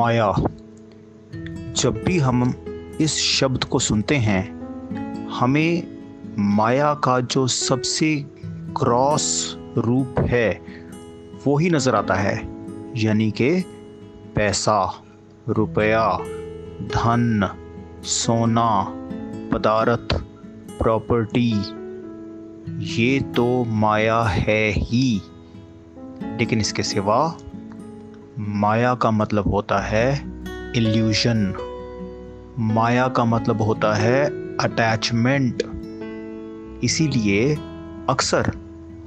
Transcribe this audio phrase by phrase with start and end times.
[0.00, 0.32] माया।
[1.76, 2.54] जब भी हम
[3.00, 4.42] इस शब्द को सुनते हैं,
[5.28, 5.98] हमें
[6.38, 8.16] माया का जो सबसे
[8.76, 10.60] क्रॉस रूप है,
[11.46, 12.36] वो ही नज़र आता है।
[12.96, 13.60] यानी कि
[14.36, 15.04] पैसा,
[15.48, 16.18] रुपया,
[16.82, 17.56] धन,
[18.02, 18.86] सोना,
[19.52, 20.22] पदार्थ,
[20.78, 21.54] प्रॉपर्टी,
[23.00, 25.22] ये तो माया है ही।
[26.22, 27.36] लेकिन इसके सिवा
[28.38, 30.14] माया का मतलब होता है
[30.76, 31.54] इल्यूशन
[32.58, 34.24] माया का मतलब होता है
[34.56, 35.62] अटैचमेंट
[36.84, 37.54] इसीलिए
[38.08, 38.52] अक्सर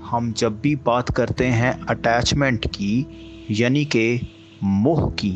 [0.06, 3.06] हम जब भी बात करते हैं अटैचमेंट की,
[3.52, 4.28] यानी कि
[4.64, 5.32] मोह की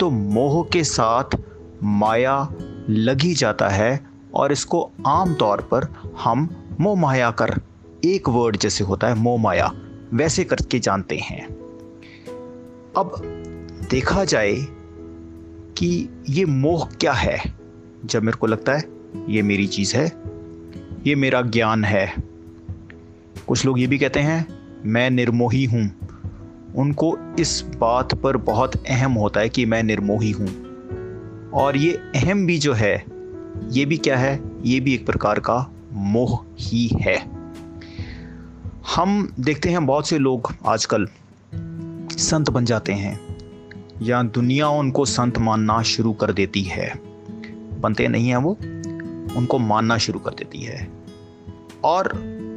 [0.00, 1.36] तो मोह के साथ
[1.82, 2.48] माया
[2.90, 6.48] लगी जाता है और इसको आम तौर पर हम
[6.80, 7.60] मोह माया कर,
[8.04, 9.70] एक वर्ड जैसे होता है मोह माया,
[10.14, 11.65] वैसे करके जानते हैं।
[12.96, 13.12] अब
[13.90, 14.54] देखा जाए
[15.78, 17.54] कि ये मोह क्या है,
[18.04, 18.84] जब मेरे को लगता है
[19.28, 20.12] ये मेरी चीज़ है,
[21.06, 22.14] ये मेरा ज्ञान है।
[23.46, 24.48] कुछ लोग ये भी कहते हैं,
[24.84, 25.90] मैं निर्मोही हूँ।
[26.76, 30.48] उनको इस बात पर बहुत अहम होता है कि मैं निर्मोही हूँ।
[31.50, 33.04] और ये अहम भी जो है,
[33.70, 34.40] ये भी क्या है?
[34.64, 37.30] ये भी एक प्रकार का मोह ही है।
[38.96, 41.08] हम देखते हैं बहुत से लोग आजकल
[42.16, 43.36] संत बन जाते हैं।
[44.02, 46.94] या दुनिया उनको संत मानना शुरू कर देती है।
[47.80, 48.50] बनते नहीं हैं वो,
[49.38, 50.88] उनको मानना शुरू कर देती है।
[51.84, 52.12] और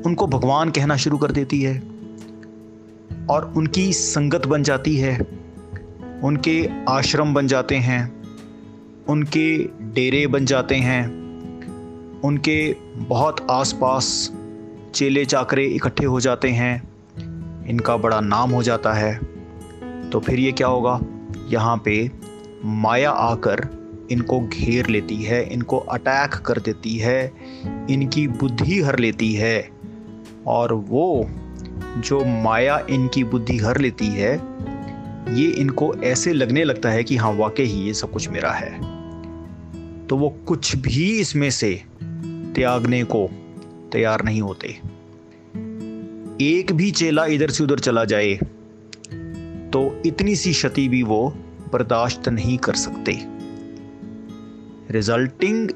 [0.06, 1.84] उनको भगवान कहना शुरू कर देती है।
[3.30, 5.20] और उनकी संगत बन जाती है।
[6.24, 8.24] उनके आश्रम बन जाते हैं।
[9.10, 11.06] उनके डेरे बन जाते हैं।
[12.22, 14.34] उनके बहुत आसपास
[14.96, 16.90] चेले चाकरे इकट्ठे हो जाते हैं।
[17.66, 19.29] इनका बड़ा नाम हो जाता है।
[20.12, 21.02] तो फिर ये क्या होगा?
[21.50, 22.12] यहाँ पे
[22.66, 23.68] माया आकर
[24.12, 27.32] इनको घेर लेती है, इनको अटैक कर देती है,
[27.90, 29.70] इनकी बुद्धि हर लेती है।
[30.48, 31.30] और वो
[31.98, 34.36] जो माया इनकी बुद्धि हर लेती है,
[35.30, 39.00] ये इनको ऐसे लगने लगता है कि हाँ वाकई ही ये सब कुछ मेरा है।
[40.08, 41.84] तो वो कुछ भी इसमें से
[42.56, 43.30] त्यागने को
[43.92, 44.68] तैयार नहीं होते।
[46.42, 48.40] एक भी चेला इधर से उधर चला जाए
[49.74, 51.28] तो इतनी सी क्षति भी वो
[51.74, 53.12] बर्दाश्त नहीं कर सकते।
[54.92, 55.70] Resulting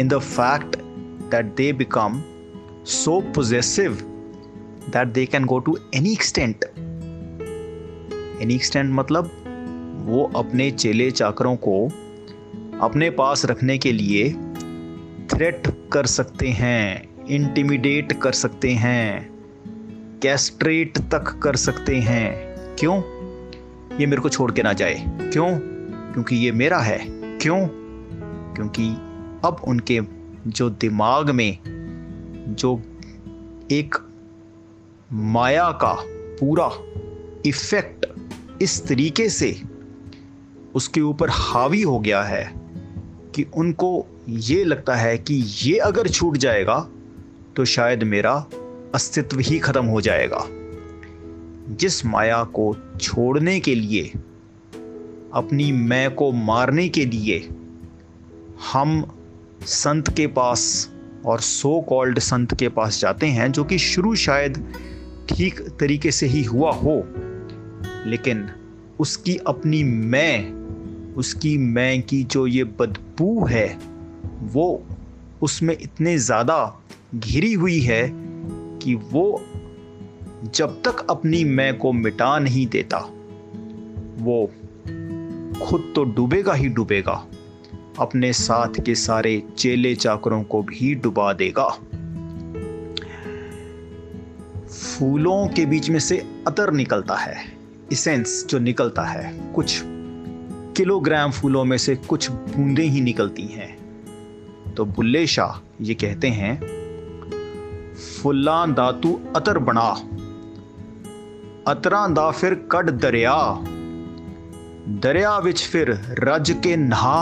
[0.00, 0.76] in the fact
[1.30, 2.22] that they become
[2.84, 3.92] so possessive
[4.88, 6.64] that they can go to any extent
[8.42, 9.30] any extent मतलब
[10.06, 11.88] वो अपने चेले चाकरों को
[12.80, 14.30] अपने पास रखने के लिए
[15.32, 15.62] थ्रेट
[15.92, 19.30] कर सकते हैं इंटिमिडेट कर सकते हैं
[20.22, 22.51] कैस्ट्रेट तक कर सकते हैं।
[22.84, 22.98] क्यों?
[23.98, 25.58] ये मेरे को छोड़ के ना जाए। क्यों?
[26.12, 26.98] क्योंकि ये मेरा है।
[27.38, 27.68] क्यों?
[28.54, 28.90] क्योंकि
[29.44, 30.00] अब उनके
[30.46, 31.58] जो दिमाग में
[32.58, 32.82] जो
[33.70, 33.94] एक
[35.12, 35.96] माया का
[36.40, 36.70] पूरा
[37.46, 38.06] इफ़ेक्ट
[38.62, 39.62] इस तरीके से
[40.74, 42.54] उसके ऊपर हावी हो गया है
[43.34, 46.88] कि उनको ये लगता है कि ये अगर छूट जाएगा
[47.56, 48.46] तो शायद मेरा
[48.94, 50.46] अस्तित्व ही खत्म हो जाएगा।
[51.72, 54.12] जिस माया को छोड़ने के लिए,
[55.34, 57.48] अपनी मैं को मारने के लिए,
[58.72, 59.18] हम
[59.62, 60.90] संत के पास
[61.26, 64.74] और सो कॉल्ड संत के पास जाते हैं, जो कि शुरू शायद
[65.28, 67.04] ठीक तरीके से ही हुआ हो,
[68.06, 68.50] लेकिन
[69.00, 70.52] उसकी अपनी मैं,
[71.14, 73.78] उसकी मैं की जो ये बदबू है,
[74.42, 74.82] वो
[75.42, 76.80] उसमें इतने ज़्यादा
[77.14, 78.10] घिरी हुई है
[78.78, 79.44] कि वो
[80.44, 82.98] जब तक अपनी मैं को मिटा नहीं देता,
[84.18, 84.50] वो
[85.62, 87.26] खुद तो डूबेगा ही डूबेगा।
[87.98, 91.68] अपने साथ के सारे चेले चाकरों को भी डुबा देगा।
[94.68, 97.36] फूलों के बीच में से अतर निकलता है
[97.92, 99.82] इसेंस जो निकलता है, कुछ
[100.76, 103.76] किलोग्राम फूलों में से कुछ बूंदें ही निकलती हैं।
[104.74, 106.60] तो बुल्ले शाह ये कहते हैं,
[108.22, 110.11] फुल्ला दातु अतर बना
[111.68, 113.34] अतरा दा फिर कड दरिया
[115.02, 117.20] दरिया विच फिर रज के नहा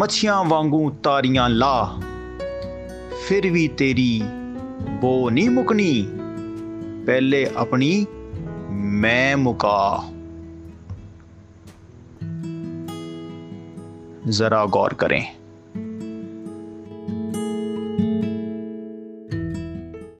[0.00, 1.76] मछियाँ वांगू तारियाँ ला
[3.28, 4.20] फिर भी तेरी
[5.00, 5.92] बो नहीं मुकनी
[7.06, 7.90] पहले अपनी
[9.04, 9.80] मैं मुका
[14.38, 15.39] ज़रा गौर करें